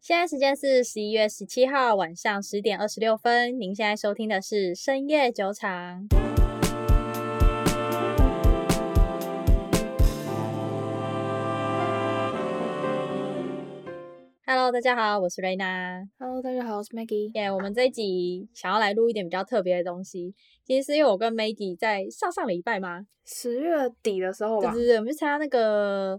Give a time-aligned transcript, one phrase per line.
[0.00, 3.58] 现在时间是十一月十七号晚上十点二十六分。
[3.60, 6.06] 您现在收听的是深夜酒场。
[14.46, 16.08] Hello，大家好，我是瑞娜。
[16.20, 17.34] Hello，大家好，我是 Maggie。
[17.34, 20.32] 耶，yeah, 我们这一集想要来录一点比较特别的东西，
[20.64, 23.04] 其实是因为我跟 Maggie 在上上礼拜吗？
[23.26, 26.18] 十月底的时候吧，对对对，我们去参加那个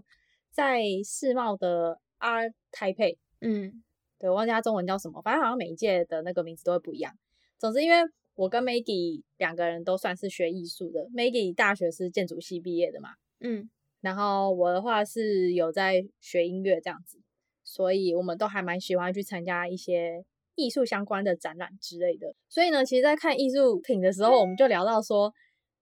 [0.52, 3.16] 在世贸的 Art Taipei。
[3.40, 3.82] 嗯，
[4.18, 7.12] 对，我忘记他中文叫什么，反正好像每一届的那个名字都会不一样。
[7.58, 7.96] 总之，因为
[8.34, 13.68] 我跟 Maggie 两个人都算是学艺术的，Maggie 大学是建筑系毕业的嘛，嗯，
[14.00, 17.20] 然后我的话是有在学音乐这样子。
[17.62, 20.24] 所以我们都还蛮喜欢去参加一些
[20.56, 22.34] 艺术相关的展览之类的。
[22.48, 25.32] 所以呢，其实，在看艺术品的时候，我们就聊到说，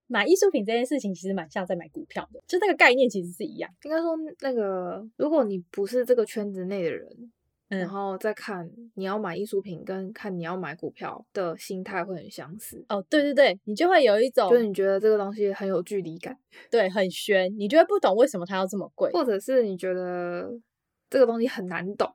[0.06, 3.70] 买艺术品这件事情其实蛮像在买股票的，就那个概念其实是一样。
[3.84, 7.32] 应该说，那个如果你不是这个圈子内的人，
[7.68, 12.84] 嗯，然后再看你要买艺术品跟看你要买股票的心态会很相似。
[12.88, 16.38] 哦，对对对，你就会有一种，就是你觉得这个东西很有距离感，
[16.70, 20.50] 对，很悬，你就会不懂为什么它要这么贵，或者是你觉得。
[21.10, 22.06] 这个东西很难懂，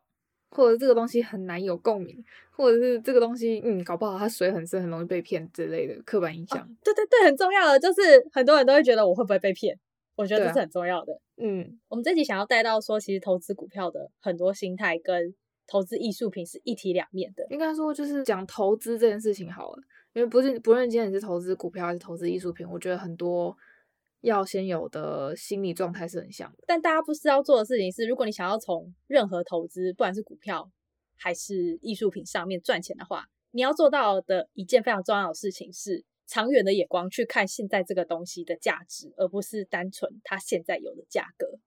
[0.52, 6.60] 或者这个东西很难有共鸣，或者是这个东西，嗯，搞不好它水很深，很容易被骗之类的刻板印象。
[6.60, 9.76] 哦，对对对，很重要的就是很多人都会觉得我会不会被骗，
[10.16, 11.12] 我觉得这是很重要的。
[11.12, 15.34] 啊、嗯，我们这集想要带到说，其实投资股票的很多心态跟
[15.68, 17.46] 投资艺术品是一体两面的。
[17.50, 19.84] 应该说就是讲投资这件事情好了，
[20.14, 23.56] 因为不是不论今天你是投资股票还是投资艺术品，我觉得很多。
[24.22, 30.72] 要先有的心理状态是很像的，但大家不是要做的事情是，如果你想要从任何投资，不管是股票
[31.18, 41.60] 还是艺术品上面赚钱的话，你要做到的一件非常重要的事情是长远的眼光去看现在这个东西的价值，而不是单纯它现在有的价格。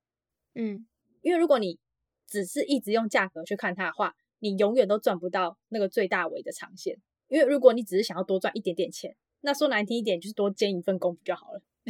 [0.54, 0.86] 嗯，
[1.20, 1.78] 因为如果你
[2.26, 6.96] 只是一直用价格去看它的话，你永远都赚不到那个最大尾的长线。
[7.28, 11.62] 因为如果你只是想要多赚一点点钱，那说难听一点，就是多兼一份工不就好了？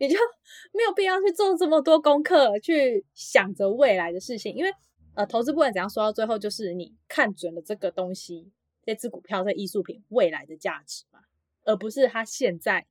[0.00, 0.16] 你就
[0.72, 4.70] 没有必要去做这么多功课，去想着未来的事情，因为
[5.14, 8.52] 呃，投资不管怎样说到最后，就是你看准了这个东西，
[8.84, 11.20] 这支股票、这艺术品未来的价值嘛，
[11.64, 12.86] 而不是它现在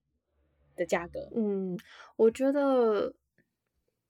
[0.76, 1.30] 的价格。
[1.36, 1.78] 嗯，
[2.18, 3.14] 我觉得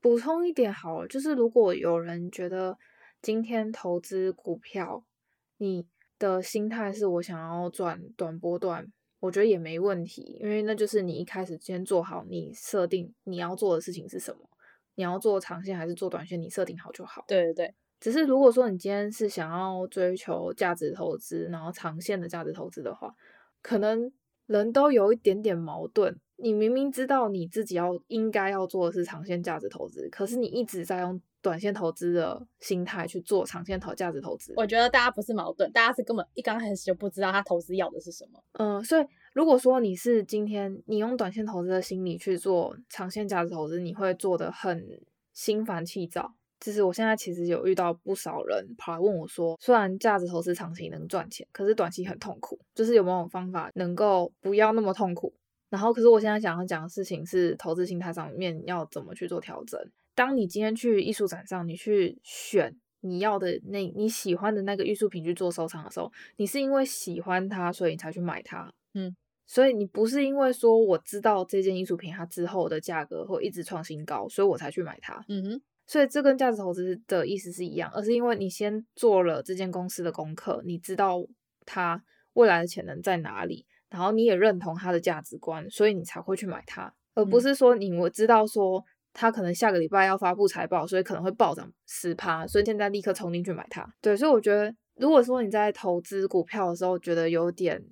[0.02, 2.78] 补充一点好了，就是如果有人觉得
[3.22, 5.04] 今天投资股票，
[5.58, 5.86] 你
[6.20, 8.92] 的心态是我想要赚短波段。
[9.20, 14.48] 我觉得也没问题，因为那就是你一开始先做好你设定你要做的事情是什么，
[14.94, 17.26] 你要做长线还是做短线，你设定好就好。
[17.28, 23.12] 对对对，只是如果说你今天是想要追求价值投资，然后长线的价值投资的话，
[23.64, 24.12] 可能
[24.46, 26.20] 人都有一点点矛盾。
[26.38, 34.54] 你明明知道你自己要应该要做的是长线价值投资，可是你一直在用短线投资的心态去做长线投价值投资。
[34.56, 38.44] 我觉得大家不是矛盾，大家是根本一刚开始就不知道他投资要的是什么。
[38.54, 44.86] 嗯，所以如果说你是今天你用短线投资的心理去做长线价值投资，你会做得很
[45.34, 46.34] 心烦气躁。
[46.60, 55.32] 就是我现在其实有遇到不少人跑来问我说，虽然价值投资长期能赚钱，可是短期很痛苦，就是有没有方法能够不要那么痛苦？
[55.70, 59.80] 然后，可是我现在想要讲的事情是投资心态上面要怎么去做调整。
[60.16, 68.74] 当你今天去艺术展上，你去选你要的那你喜欢的那个艺术品去做收藏的时候，你是因为喜欢它，所以你才去买它。
[68.94, 75.24] 嗯，所以你不是因为说我知道这件艺术品它之后的价格会一直创新高，所以我才去买它。
[75.28, 81.24] 嗯哼，所以这跟价值投资的意思是一样，而是因为你先做了这间公司的功课，你知道
[81.66, 82.02] 它
[82.34, 83.66] 未来的潜能在哪里。
[83.90, 88.84] 然后你也认同他的价值观，所以你才会去买它，而不是说你我知道说
[89.14, 93.88] 他可能下个礼拜要发布财报，所以可能会暴涨十趴，所以现在立刻冲进去买它。
[94.02, 97.84] 对，所以我觉得，如果说你在投资股票的时候觉得有点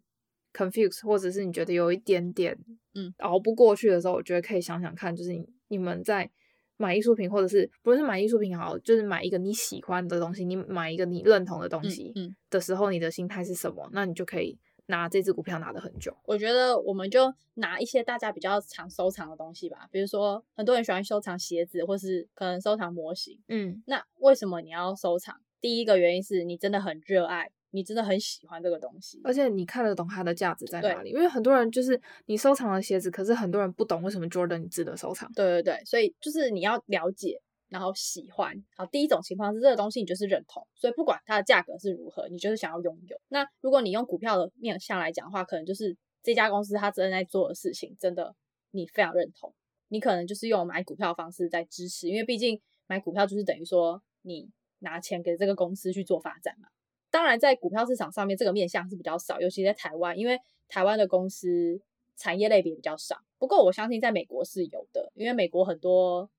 [0.53, 2.57] confused，或者是你觉得有一点点
[2.93, 6.29] 嗯熬不过去的时候，我觉得可以想想看，就是你你们在
[6.77, 12.13] 买艺术品，或者是不是买艺术品好，就是买一个你喜欢的东西，你买一个你认同的东西
[12.49, 13.89] 的时候，你的心态是什么？
[13.93, 14.59] 那你就可以。
[14.87, 23.39] 拿这只股票拿的很久，我觉得我们就拿一些大家比较常收藏的东西吧，比如说很多人喜欢收藏鞋子，或是可能收藏模型。
[23.47, 25.35] 嗯，那为什么你要收藏？
[25.59, 31.09] 第一个原因是你真的很热爱，你真的很喜欢这个东西，而且你看得懂它的价值在哪里。
[31.09, 35.31] 因为很多人就是你收藏了鞋子，可是很多人不懂为什么 Jordan 值得收藏。
[35.33, 37.41] 对对对，所以就是你要了解。
[37.69, 43.19] 然后喜欢，好，第一种情况是这个东西你就是认同，所以不管它的价格是如何，你就是想要拥有。
[43.27, 48.35] 那如果你用股票的面向来讲的话，可能就是这家公司它正在做的事情，真的
[48.71, 49.53] 你非常认同，
[49.87, 56.69] 你可能就是用买股票的方式在支持，因为毕竟买股票就是等于说你拿钱给这个公司去做发展嘛。
[57.09, 60.37] 当然，在股票市场上面，这个面向是比较少，尤其在台湾，因为
[60.67, 61.79] 台湾的公司
[62.17, 63.17] 产业类别比较少。
[63.37, 66.29] 不过，我相信在美国是有的，因为美国很多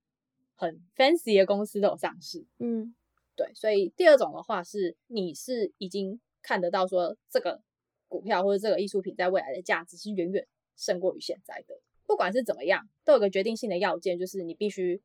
[0.57, 2.45] 很 fancy 的公司都有上市。
[2.59, 2.95] 嗯，
[3.37, 3.53] 对。
[3.55, 7.63] 所以第二种的话是，你是已经看得到说这个
[8.09, 11.79] 股票或者这个艺术品在未来的价值是远远胜过于现在的。
[12.07, 15.03] 不管是怎么样，都有个决定性的要件，就是你必须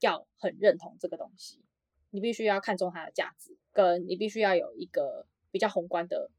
[0.00, 1.60] 要很认同这个东西，
[2.10, 6.30] 你必须要看中它的价值，跟你必须要有一个比较宏观的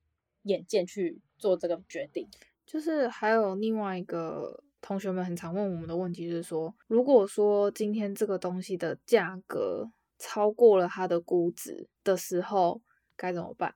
[0.43, 2.29] 眼界去做这个决定。
[2.65, 12.81] 就是还有另外一个同学们很常问我们的问题，就是说，如果说今天这个东西的价格超过了它的估值的时候，
[13.15, 13.75] 该怎么办？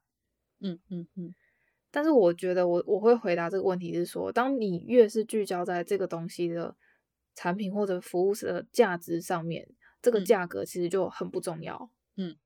[0.59, 1.36] 嗯嗯嗯。
[1.94, 6.75] 但是我觉得我我会回答这个问题是说，当你越是聚焦在这个东西的
[7.36, 9.68] 产品或者服务的价值上面，
[10.01, 11.92] 这个价格其实就很不重要。
[12.15, 12.38] 嗯，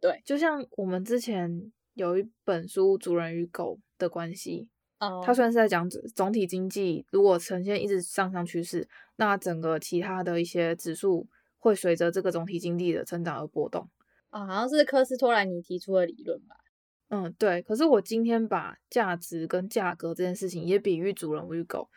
[0.00, 4.68] 对，就像我们之前有一本书《主人与狗的关系》，
[5.00, 8.86] 哦，它虽然是在讲总体经济如果呈现一直上升趋势，
[9.16, 11.26] 那整个其他的一些指数
[11.58, 13.88] 会随着这个总体经济的成长而波动。
[14.28, 16.56] 啊，好像是科斯托兰尼提出的理论吧。
[17.08, 17.60] 嗯，对。
[17.62, 21.88] 可是我今天把价值跟价格这件事情也比喻主人与狗。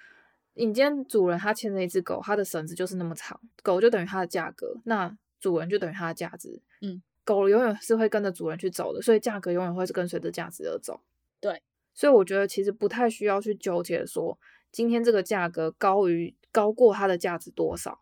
[0.55, 6.61] 你今天主人他牵着一只狗，它的绳子就是那么长，狗就等于它的价格，那主人就等于它的价值。
[6.81, 11.01] 嗯，狗永远是会跟着主人去走的，所以价格永远会是跟随着价值而走。
[11.39, 11.61] 对。
[11.93, 14.37] 所以我觉得其实不太需要去纠结说，
[14.71, 18.01] 今天这个价格高于高过它的价值多少，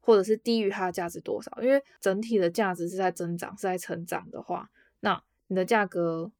[0.00, 4.70] 或者是低于它的价值多少，因为整体的价值是在增长，是在成长的话，
[5.00, 6.32] 那你的价格。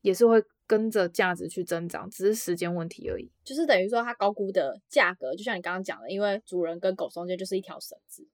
[0.00, 3.28] 也是会跟着价值去增长，只是时间问题而已。
[3.42, 8.24] 就是等于说，它高估的价格，就像你刚刚讲的，因为主人跟狗中间就是一条绳子，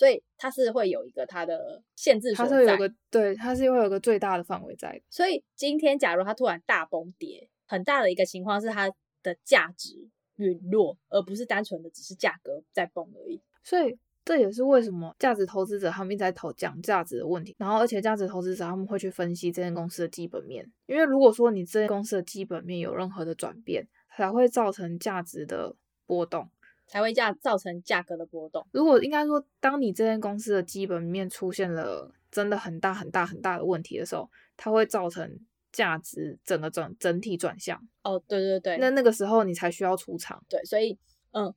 [0.00, 2.50] 所以它是会有一个它的限制所在。
[2.50, 5.02] 它是有个对，它是会有个最大的范围在的。
[5.10, 8.90] 所以今天假如它突然大崩跌，很大的一个情况是它
[9.22, 13.42] 的价值陨落，而不是单纯的只是价格在崩而已。
[13.62, 13.98] 所以。
[14.22, 25.74] 这也是为什么价值投资者他们一直在投讲价值的问题，然后而且价值投资者他们会去分析这间公司的基本面，因为如果说你这间公司的基本面有任何的转变，才会造成价值的
[26.06, 26.48] 波动，
[26.90, 28.66] 才会价造成价格的波动。
[28.72, 35.38] 如果应该说，当你这间公司的基本面出现了真的很大很大很大的问题的时候，它会造成
[35.72, 37.80] 价值整个整整体转向。
[38.02, 40.44] 哦，对对对，那那个时候你才需要出场。
[40.48, 40.98] 对，所以
[41.30, 41.54] 嗯。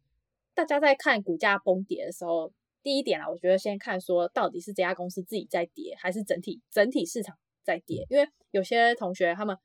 [0.55, 2.53] 大家在看股价崩跌的时候，
[2.83, 8.05] 第一点啊，我觉得先看说到底是这家公司自己在跌，还是整体整体市场在跌。
[8.07, 9.57] 因为有些同学他们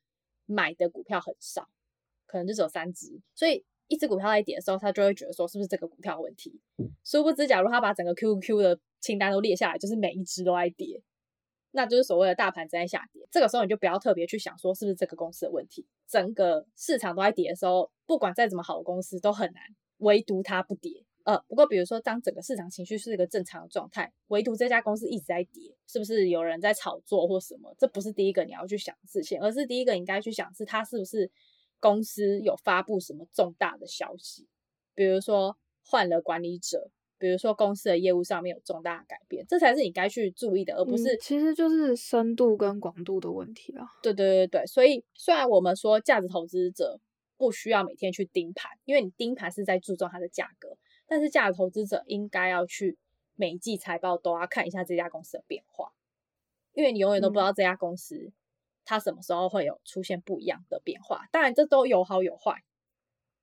[0.46, 1.68] 买的股票很少，
[2.24, 6.60] 可能就只有三只，所以一只股票在跌的时候，他就会觉得说是不是这个股票问题？
[7.04, 11.02] 殊不知，假如他把整个 QQQ 的清单都列下来，就是每一只都在跌，
[11.72, 13.26] 那就是所谓的大盘正在下跌。
[13.30, 15.86] 这个时候你就不要特别去想说是不是这个公司的问题。
[16.06, 19.62] 整个市场都在跌的时候，不管再怎么好的公司都很难。
[19.98, 27.74] 唯独它不跌，呃，不过比如说，当整个市场情绪是一个正常的状态，唯独这家公司一直在跌，是不是有人在炒作或什么？
[27.76, 31.28] 这不是第一个你要去想的事情，而是第一个你应该去想是它是不是
[31.80, 34.46] 公司有发布什么重大的消息，
[34.94, 43.86] 比如说换了管理者，比如说公司的业务上面有重大的改变，这才是你该去注意的，而不是、嗯、其实就是深度跟广度的问题啊。
[44.02, 47.00] 对对对对，所以虽然我们说价值投资者。
[47.40, 50.76] 不需要每天去盯盘，因为你盯盘是在注重它的价格。
[51.06, 52.98] 但是价值投资者应该要去
[53.36, 55.92] 每一季财报都要看一下这家公司的变化，
[56.72, 58.32] 因为你永远都不知道这家公司
[58.88, 61.26] 它什么时候会有出现不一样的变化。
[61.30, 62.62] 当然，这都有好有坏。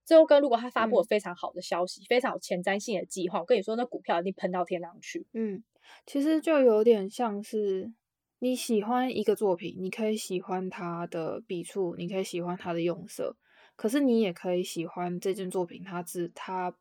[0.03, 5.27] 最后跟如果他发布了非常好的消息，嗯、非常有前瞻性的计划，我跟你说，那股票一定喷到天上去。
[5.33, 5.63] 嗯，
[6.07, 7.93] 其实就有点像是
[8.39, 13.35] 你喜欢一个作品，你可以喜欢它的笔触，你可以喜欢它的用色。
[13.75, 16.75] 可是你也可以喜欢这件作品，它是它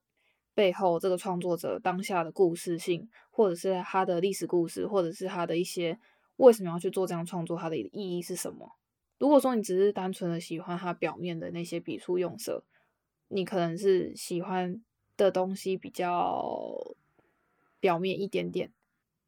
[0.55, 5.99] 背后这个创作者当下的故事性，或者是它的历史故事，或者是它的一些
[6.37, 8.77] 为什么要去做这样创作，它的意义是什么？
[9.19, 12.65] 如果说你只是单纯的喜欢它表面的那些笔触用色，
[13.29, 14.83] 你可能是喜欢
[15.17, 16.97] 的东西比较
[17.81, 18.73] 表面一点点。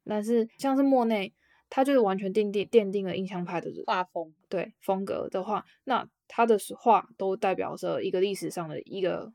[0.05, 1.33] 但是像是莫内，
[1.69, 6.07] 他就是完全奠定奠定了印象派的画风，对风格的话，那。
[6.29, 9.31] 他的画都代表着一个历史上的一个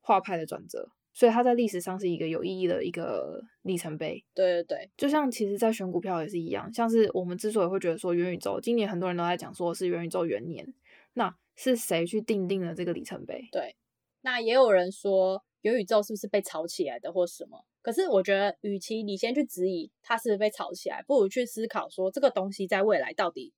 [0.00, 4.22] 画派的转折，所以它在历史上是一个有意义的一个里程碑。
[4.34, 10.74] 对对对，就像其实，在选股票也是一样，像是我们之所以会觉得说元宇宙，今年很多人都在讲说是元宇宙元年，
[11.14, 13.48] 那是谁去定定了这个里程碑？
[13.50, 13.74] 对，
[14.20, 17.64] 那也有人说元宇宙是不是被炒起来的或什么？
[17.80, 23.54] 可是我觉得，与其你先去质疑它是不是被炒起来，不如去思考说这个东西在未来到底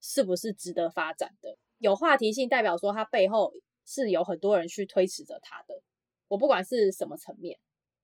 [0.00, 1.58] 是不是值得发展的。
[1.76, 3.52] 有话题性代表说它背后
[3.84, 5.82] 是有很多人去推迟着它的。
[6.34, 7.56] 我不管是什么层面，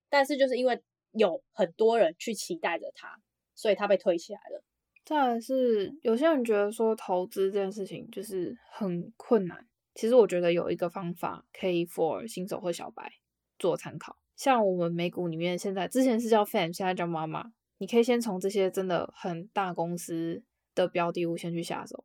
[0.09, 3.21] 但是就是因为有很多人去期待着它，
[3.57, 4.63] 所以它被推起来了。
[5.05, 9.67] 再是有些人觉得说投资这件事情就是很困难。
[9.97, 13.11] 其实我觉得有一个方法可以 for 新手或小白
[13.59, 20.45] 做参考，像我们美股里面现在之前是叫 FAM，现在叫妈妈你可以先从这些真的很大公司
[20.77, 22.05] 的标的物先去下手，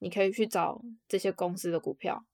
[0.00, 2.26] 你可以去找这些公司的股票，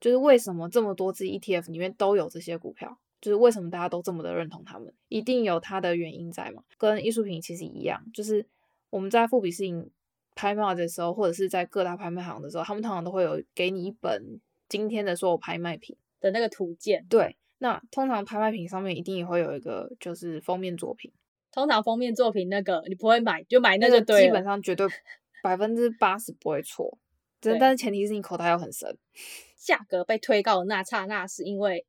[0.00, 8.46] 就是为什么这么多只 ETF 里面都有这些股票，就是为什么大家都这么的认同他们，一定有它的原因在嘛，跟艺术品其实一样，就是
[8.90, 9.90] 我们在富比士影
[10.34, 17.06] 拍卖的时候，或者是在各大拍卖行的时候，他们通常都会有给你一本今天的所有拍卖品的那个图鉴。
[17.08, 21.10] 对，那通常拍卖品上面一定也会有一个就是封面作品。
[21.52, 24.86] 通常封面作品那个你不会买，就买那个对，基本上绝对
[25.42, 26.98] 百分之八十不会错。
[27.40, 28.94] 真，但是前提是你口袋要很深。
[29.66, 31.84] 价格被推高的那刹那，是因为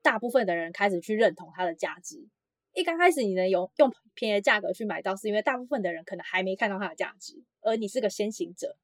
[0.00, 2.26] 大部分的人开始去认同它的价值。
[2.72, 8.74] 一刚开始你能有用便宜的价格去买到，是因为大部分的人可能还没看到它的价值，而你是个先行者，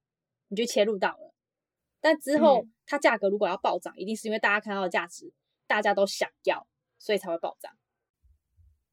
[0.49, 1.33] 你就切入到了。
[2.03, 5.33] 但之后、嗯、它价格如果要暴涨，一定是因为大家看到的价值，
[5.67, 6.67] 大家都想要，
[6.99, 7.73] 所以才会暴涨。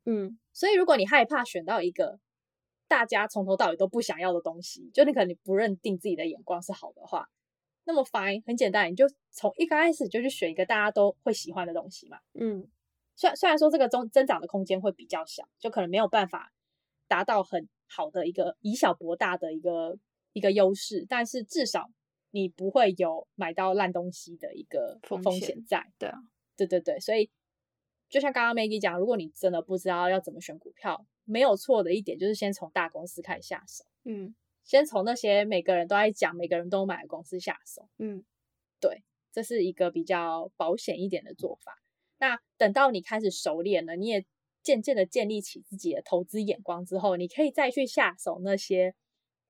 [0.06, 2.20] 嗯，所以如果你害怕选到一个
[2.88, 7.30] 大家从头到尾都不想要的东西，就你可能你不认定自己的眼光是好的话，
[7.86, 12.20] 那么 fine 很简单，你就从一开始就去选一个大家都会喜欢的东西嘛。
[12.34, 12.68] 嗯。
[13.16, 16.52] 虽然虽然说这个增增长的空间会比较小，就可能没有办法
[17.08, 19.96] 达到很好的一个以小博大的一个
[20.32, 21.92] 一个优势，但是至少
[22.32, 25.86] 你不会有买到烂东西的一个风险在。
[26.00, 26.18] 对啊，
[26.58, 27.30] 对对对，所以
[28.10, 33.86] 就像刚刚 Maggie 讲，如果你真的不知道要怎么选股票，没有错的一点就是先从大公司开始下手。
[34.06, 34.34] 嗯，
[34.64, 37.88] 先从那些每个人都在讲、每个人都买的公司下手。
[37.98, 38.24] 嗯，
[38.80, 41.82] 对，这是一个比较保险一点的做法。
[42.20, 44.26] 那等到你开始熟练了，你也
[44.62, 48.96] 渐渐的建立起自己的投资眼光之后，你可以再去下手那些，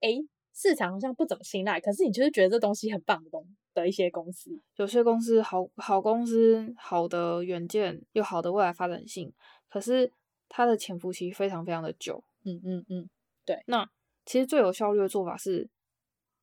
[0.00, 4.60] 诶，市场好像不怎么青睐，可是你就是觉得这东西很棒的东的一些公司。
[4.76, 9.32] 有些公司好好公司，好的远见，有好的未来发展性，
[9.68, 10.10] 可是
[10.48, 12.24] 它的潜伏期非常非常的久。
[12.44, 13.08] 嗯嗯嗯，
[13.44, 13.62] 对。
[13.66, 13.88] 那
[14.24, 15.70] 其实最有效率的做法是。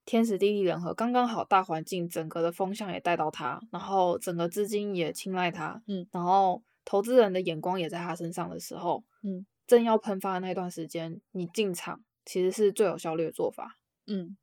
[0.04, 14.36] 天时地利人和，刚刚好，大环境整个的风向也带到他，然后整个资金也青睐他，嗯，然后投资人的眼光也在他身上的时候，嗯，正要喷发的那段时间，你进场其实是最有效率的做法，嗯。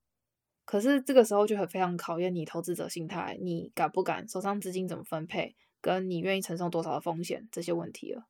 [0.65, 8.23] 可是这个时候就很非常考验你投资者心态，你敢不敢，手上资金怎么分配，跟你愿意承受多少的风险这些问题了。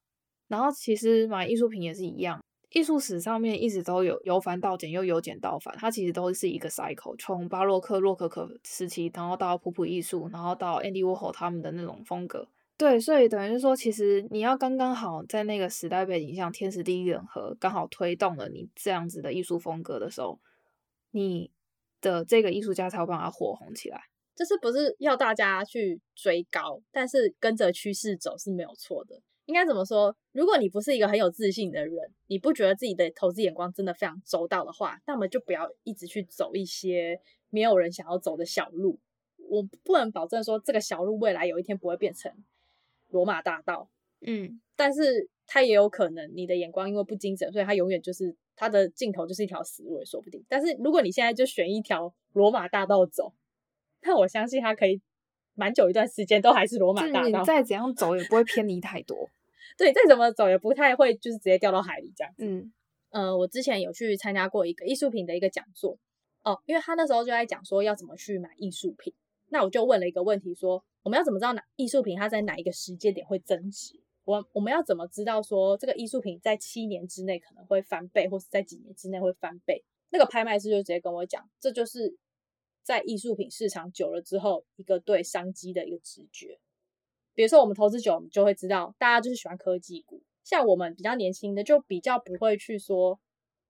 [0.46, 2.42] 然后其实买艺术品也是一样。
[2.72, 7.16] 艺术史上面一直都有由繁到简，又由简到繁，它其实都是一个 cycle。
[7.18, 12.46] 从巴洛克、洛可可时期，然后到普普艺术，然后到 Andy Warhol 他们的那种风格。
[12.76, 20.38] 对，所以等于是说，其实你要刚刚好在那个时代背景下，天时地利人和，刚好推动了你这样子的艺术风格的时候，
[21.10, 21.50] 你
[22.00, 24.00] 的这个艺术家才有办法火红起来。
[24.36, 26.80] 就是不是要大家去追高？
[26.92, 29.20] 但是跟着趋势走是没有错的。
[29.48, 30.14] 应该怎么说？
[30.32, 39.00] 如果你不是一个很有自信的人，你不觉得自己的投资眼光真的非常周到的话，那么就不要一直去走一些没有人想要走的小路。
[39.48, 42.30] 我不能保证说这个小路未来有一天不会变成
[43.08, 43.88] 罗马大道，
[44.20, 50.44] 嗯，但是它也有可能你的眼光因为不精准，所以它永远就是它的尽头就是一条死路也说不定。
[50.46, 53.32] 但是如果你现在就选一条罗马大道走，
[54.02, 55.00] 那我相信它可以
[55.54, 59.30] 蛮久一段时间都还是罗马大道，你再怎样走也不会偏离太多。
[59.76, 62.32] 对，再怎么走也不太会，就是直接掉到海里这样。
[62.38, 62.72] 嗯，
[63.10, 65.98] 呃，我之前有去参加过一个艺术品的一个讲座
[66.44, 69.12] 哦，因为他那时候就在讲说要怎么去买艺术品，
[69.48, 74.00] 那我就问了一个问题说，我们要怎么知道哪艺术品它在哪一个时间点会增值？
[74.24, 79.84] 我我们要怎么知道说这个艺术品在七年之内可能会翻倍，或是在几年之内会翻倍？
[80.10, 82.16] 那个拍卖师就直接跟我讲，这就是
[82.82, 86.58] 在艺术品市场久了之后一个对商机的一个直觉。
[87.38, 90.20] 比如说，我们投资久，我们就会知道，大家就是喜欢科技股。
[90.42, 93.20] 像我们比较年轻的，就比较不会去说，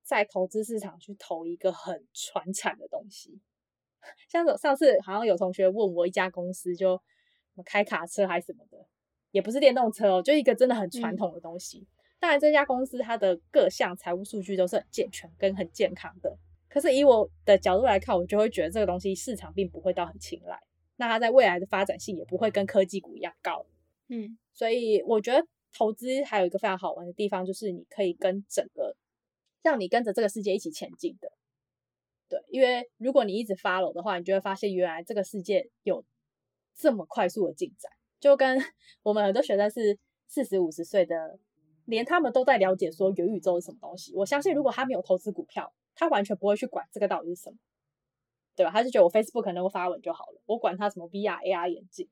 [0.02, 3.42] 在投资市场去投一个很传产的东西。
[4.26, 6.98] 像上次好像有同学问我一家公司，就
[7.66, 8.87] 开卡车还是什么的，
[9.32, 11.87] 也不是电动车哦，就一个真的很传统的东西。
[12.18, 16.38] 当然，这家公司它的各项财务数据都是很健全跟很健康的。
[16.70, 20.58] 可是以我的角度来看，我就会觉得这个东西市场并不会到很青睐。
[20.98, 23.64] 那它在未来的发展性也不会跟科技股一样高，
[24.08, 28.96] 嗯，所以我觉得投资还有一个非常好玩的地方，就是你可以跟整个
[29.62, 31.32] 让你跟着这个世界一起前进的。
[32.28, 36.04] 对，因为如果你一直 follow 的话，你就会发现原来这个世界有
[36.74, 37.90] 这么快速的进展，
[38.20, 38.58] 就跟
[39.02, 41.38] 我们很多学生是四十五十岁的，
[41.86, 44.12] 连他们都在了解说元宇宙是什么东西。
[44.14, 47.56] 我相信，如果他没有投资股票，他完全不会去管这个到底是什么，
[48.58, 48.72] 对吧？
[48.72, 52.08] 他就觉得我 Facebook 能够发文就好了，我管他什么 VR、AR 眼镜。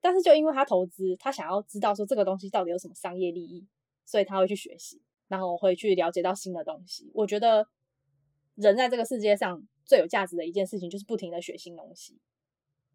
[0.00, 3.66] 但是就因为他投资，他想要知道说这个东西到底有什么商业利益，
[4.04, 7.10] 所以他会去学习，然后会去了解到新的东西。
[7.14, 7.66] 我觉得。
[8.58, 12.18] 人在这个世界上最有价值的一件事情，就是不停的学新东西。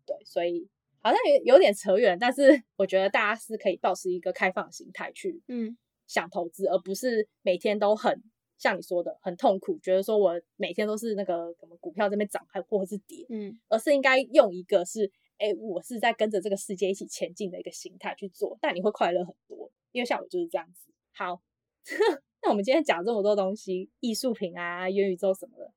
[0.07, 0.67] 对，所以
[1.01, 5.77] 好像有有点扯远，但是 我觉得大家是可以保持一个开放的心态去，嗯，
[6.07, 8.23] 想投资，而不是每天都很
[8.61, 20.93] 像你说的很痛苦，觉得说我每天都是那个什么股票这边涨还或者是跌，嗯，而是应该用一个是，哎，我是在跟着这个世界一起前进的一个心态去做，但你会快乐很多，因为像我就是这样子。
[21.13, 21.41] 好。
[22.43, 25.73] 那我们今天讲这么多东西，艺术品啊、元宇宙什么的，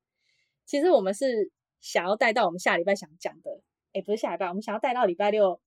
[0.66, 1.50] 其实我们是
[1.80, 3.62] 想要带到我们下礼拜想讲的，
[3.94, 5.58] 哎，不是下礼拜，我们想要带到礼拜六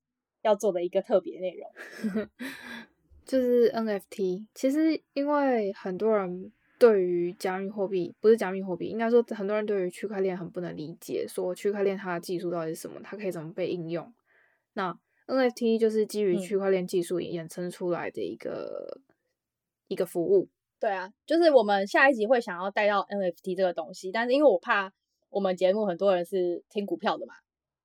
[0.43, 2.29] 要做的一个特别内容，
[3.25, 4.45] 就是 NFT。
[4.53, 14.13] 其实因为很多人对于加密货币，不是加密货币，应该说很多人对于区块链很不能理解，说区块链它的技术到底是什么，它可以怎么被应用。
[14.73, 19.15] 那 NFT 就是基于区块链技术衍生出来的一个、嗯、
[19.87, 20.47] 一个服务。
[20.79, 24.93] 对啊，就是我们下一集会想要带到 NFT 这个东西，但是因为我怕
[25.29, 27.33] 我们节目很多人是听股票的嘛，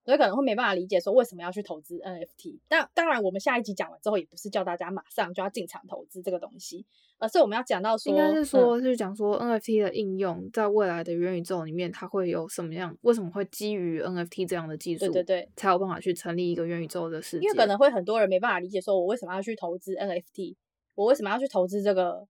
[0.05, 2.59] 所以可能会没办法理解说为什么要去投资 NFT。
[2.69, 6.85] 但当然，我们下一集讲完之后，也不是叫大家马上就要进场投资这个东西，
[7.19, 12.97] 而是我们要讲到说，应该是说，是讲说 NFT 的应用在未来的元宇宙里面，它会有什么样？
[13.03, 15.07] 为什么会基于 NFT 这样的技术？
[15.07, 17.45] 对对对，才有办法去成立一个元宇宙的世界。
[17.45, 20.57] 因为可能会很多人没办法理解，说我为什么要去投资 NFT？
[20.95, 22.27] 我为什么要去投资这个？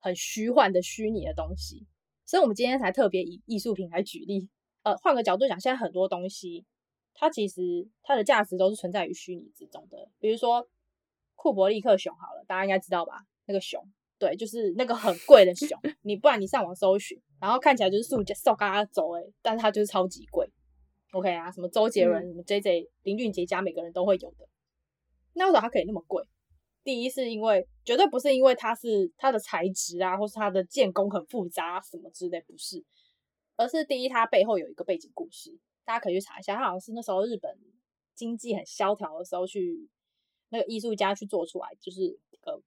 [0.00, 1.86] 很虚幻的虚拟的东西，
[2.26, 4.50] 所以我们今天才特别以艺术品来举例。
[4.82, 6.66] 呃，换个角度讲，现在很多东西，
[7.14, 10.08] 它其实它的价值都是存在于虚拟之中的。
[10.18, 10.68] 比如说
[11.34, 13.24] 库伯利克熊，好了，大家应该知道吧？
[13.46, 13.82] 那个熊，
[14.18, 15.68] 对，就是那个很贵的熊。
[16.02, 20.48] 你不然你上网搜寻，然后看起来就是塑胶塑嘎走诶，但是它就是超级贵。
[21.12, 24.48] OK 啊，什么周杰伦、什么 JJ、林俊杰家，每个人都会有的。
[25.34, 26.24] 那为什么它可以那么贵？
[26.82, 32.84] 第一是因为绝对不是因为它是它的材质啊，或是它的建工很复杂什么之类，不是，
[33.56, 37.58] 而是第一它背后有一个背景故事，大家可以去查一下，它好像是那时候日本
[38.14, 39.88] 经济很萧条的时候去
[40.48, 42.60] 那个艺术家去做出来，就是呃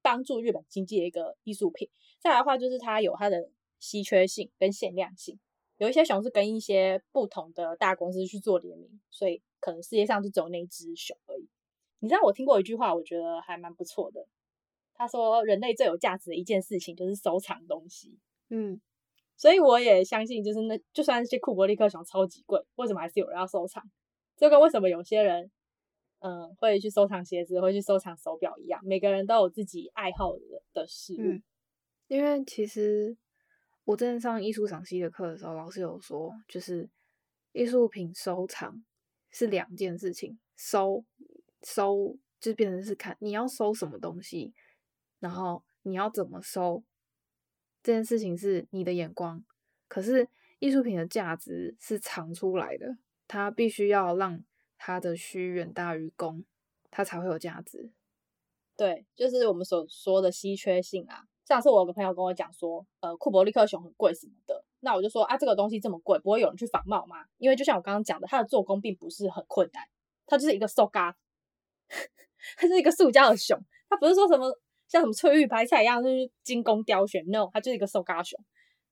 [0.00, 1.88] 帮助日本经济的一个艺术品。
[2.18, 5.38] 再来的话就是它有它的稀缺性跟限量性，
[5.78, 11.48] 有一些熊是跟一些不同的大公司去做联名，所以可能世界上就只有那一只熊而已。
[11.98, 14.26] 你知道我听过一句话，我觉得还蛮不错的。
[14.94, 18.18] 他说：“人类最有价值的一件事情就是收藏东西。”
[18.50, 18.80] 嗯，
[19.36, 23.82] 所以我也相信，就是那就算那些库伯利克熊超级贵，为什么还是有人要收藏？
[24.36, 25.50] 就跟为什么有些人
[26.20, 30.40] 嗯会去收藏鞋子，会去收藏手表一样，每个人都有自己爱好的
[30.72, 31.40] 的事物。
[32.08, 33.16] 因为其实
[33.84, 36.88] 我之前上艺术赏析的课的时候，老师有说，就是
[37.52, 38.84] 艺术品收藏
[39.30, 41.04] 是两件事情，收。
[41.64, 44.52] 收就变成是看你要收什么东西，
[45.20, 46.82] 然后你要怎么收，
[47.82, 49.42] 这件事情是你的眼光。
[49.88, 52.96] 可是艺术品的价值是藏出来的，
[53.28, 54.42] 它必须要让
[54.78, 56.44] 它的虚远大于公，
[56.90, 57.90] 它才会有价值。
[58.76, 61.26] 对，就是我们所说的稀缺性啊。
[61.44, 67.26] 上次我有个朋友跟我讲说，呃，库伯利克熊很贵什么的，那我就说啊，这个东西这么贵，不会有人去仿冒吗？
[67.38, 69.84] 因为就像我刚刚讲的，它的做工并不是很困难，
[70.26, 71.14] 它就是一个塑胶。
[72.56, 74.58] 它是一个塑胶的熊，它不是说什么
[74.92, 78.38] 像什么翠玉白菜一样，就是精工雕选，no，它就是一个塑胶熊。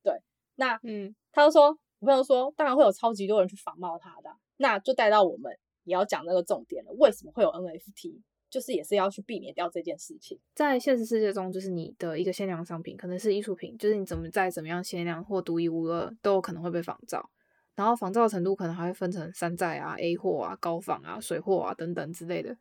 [0.02, 0.14] 对，
[0.54, 8.22] 那嗯，他就说，我朋友说，当然会有超级多人去仿冒它的，那就带到我们也要讲那个重点了，为什么会有 NFT？
[8.48, 10.40] 就是也是要去避免掉这件事情。
[10.54, 17.28] 在现实世界中，就是你的一个限量商品，可能是艺术品，就是你怎么再怎么样限量或独一无二，都有可能会被仿造，
[17.76, 22.56] 然后仿造的程度可能还会分成山寨啊、A 货啊、高仿啊、水货啊等等之类的。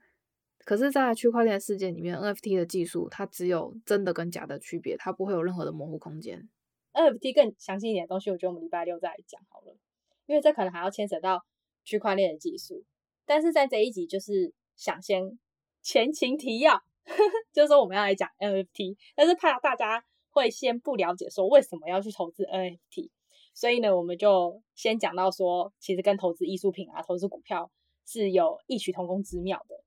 [0.70, 6.48] 可是，在区块链世界里面，NFT 的技术它只有真的跟假的区别，它不会有任何的模糊空间。
[6.94, 9.76] NFT 更详细一点的东西，我觉得我们礼拜六再来讲好了，
[10.28, 11.44] 因为这可能还要牵扯到
[11.84, 12.86] 区块链的技术。
[13.26, 15.40] 但是在这一集，就是想先
[15.82, 16.80] 前情提要，
[17.52, 23.10] 就是说我们要来讲 NFT，但是怕大家会先不了解说为什么要去投资 NFT，
[23.56, 27.72] 所以呢，我们就先讲到说，其实跟投资艺术品啊、投资股票
[28.06, 29.84] 是有异曲同工之妙的。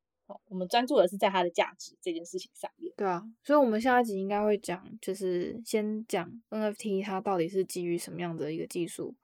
[0.49, 2.93] 我们专注的是在它的价值这件事情上面。
[2.97, 9.15] 对啊，所以我们下一集应该会讲，就是先讲 NFT 它到底是基于什么样的一个技术，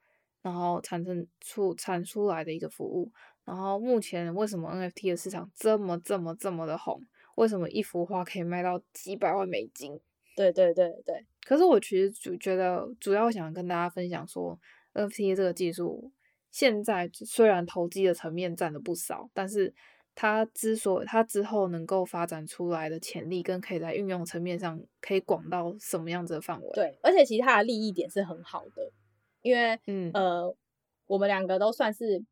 [0.42, 3.10] 然后产生出产出来的一个服务，
[3.44, 7.02] 然后目前为什么 NFT 的市场这么这么这么的红？
[7.36, 10.00] 为什么一幅画可以卖到几百万美金？
[10.34, 11.24] 对对对对。
[11.46, 14.58] 可是我其实主觉得主要想跟大家分享说
[14.94, 16.12] ，NFT 这个技术
[16.50, 19.72] 现在虽然投机的层面占了不少，但是
[20.20, 26.68] 它之所以它之后能够发展出来的潜力，跟可以在运用层面上可以广到什么样子的范围？
[26.74, 28.90] 对，而且其实它的利益点是很好的，
[29.42, 30.52] 因为嗯呃，
[31.06, 32.24] 我们两个都算是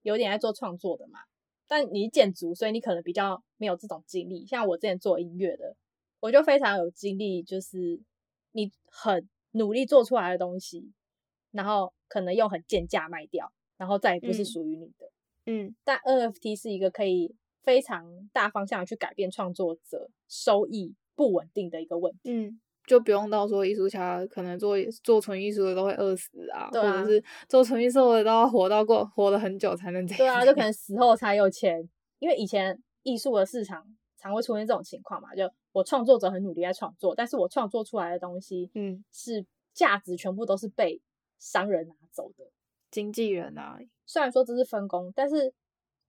[0.00, 1.18] 有点在做创作的嘛。
[1.66, 4.46] 但你建筑，所以你可能比较没有这种经历。
[4.46, 5.76] 像我之前做音乐的，
[6.20, 8.00] 我就非常有经历，就是
[8.52, 10.92] 你很努力做出来的东西，
[11.50, 15.06] 然后可能用很贱价卖掉，然后再也不是属于你的。
[15.06, 15.13] 嗯。
[15.46, 22.20] 嗯，但 NFT 是一个可以非常大方向去改变创作者收益不稳定的一个问题。
[22.32, 22.60] 嗯。
[22.86, 30.18] 就不用到说艺术家可能做做纯艺术的都会饿死啊，对啊，或者是做纯艺术的都要活到过活了很久才能这样。
[30.18, 33.82] 对啊，就可能死后才有钱，因为以前艺术的市场
[34.18, 41.00] 常会出现这种情况嘛，就我创作者很努力在创作，但是我创作出来的东西，嗯，是价值全部都是被
[41.38, 42.44] 商人拿走的，
[42.90, 43.78] 经纪人啊。
[44.06, 45.52] 虽然说这是分工，但是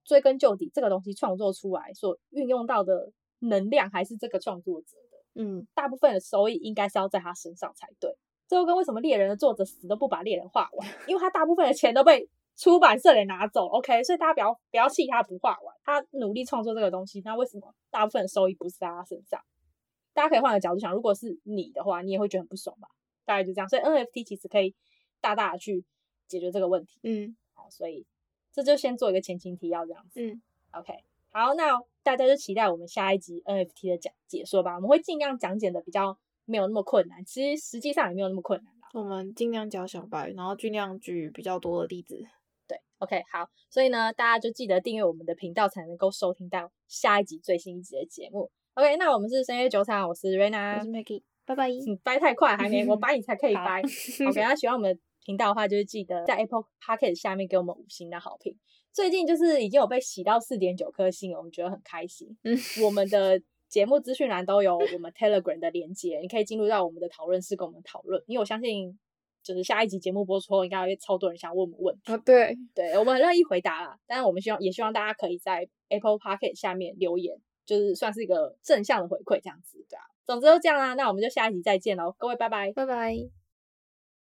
[0.03, 5.43] 追根究底，这个东西创作出来所运用到的能量还是这个创作者的。
[5.43, 8.15] 嗯，大部分的收益应该是要在他身上才对。
[8.47, 13.65] 这就跟为什么猎人的作者死都不把猎人画完，因为他大部分的钱都被出版社给拿走。
[13.67, 19.41] OK，所以大家不要不要气他不画完，他努力创作这个东西，那为什么大部分的收益不是在他身上？
[20.13, 22.87] 大家可以换个角度想，如果是你的话，你也会觉得很不爽吧？
[23.25, 23.67] 大概就这样。
[23.67, 24.75] 所以 NFT 其实可以
[25.19, 25.83] 大大的去
[26.27, 26.99] 解决这个问题。
[27.01, 28.05] 嗯，好，所以
[28.51, 30.21] 这就先做一个前情提要这样子。
[30.21, 30.93] 嗯，OK。
[31.31, 31.71] 好，那
[32.03, 34.75] 大家就期待我们下一集 NFT 的讲解说吧。
[34.75, 38.87] 我们会尽量讲解的比较没有那么困难，其实实际上也没有那么困难啦。
[38.93, 42.23] 我们尽量教小白，然后尽量举比较多的例子。
[42.67, 43.49] 对，OK，好。
[43.69, 48.49] 所以呢，大家就记得订阅我们的频道，才能够收听到下一集最新一集的节目。
[48.75, 51.67] OK，那我们是深夜酒场，我是 Raina，我是 Maggie，拜拜。
[51.85, 53.81] 你掰太快，还没我掰你才可以掰。
[53.81, 58.55] 好 OK，那喜欢我们的频道的话，就是记得在 Apple Podcast 下面给我们五星的好评。
[58.93, 62.37] 最近就是已经有被洗到四点九颗星，我们觉得很开心。
[62.43, 68.23] 嗯，我们的节目资讯栏都有我们 Telegram 的连接，你可以进入到我们的讨论室跟我们讨论。
[68.27, 68.97] 因为我相信，
[69.43, 72.13] 就是下一集节目播出后，应该会超多人想问我们问题。
[72.13, 73.99] 啊，对，对，我们很乐意回答啦。
[74.07, 80.03] 但是我们希望，也希望大家可以在 Apple Podcast 下面留言，就是算是一个正向的回馈这样子，对啊。
[80.25, 83.44] 总之就这样啦，那我们就下一集再见喽，各位拜拜，拜拜。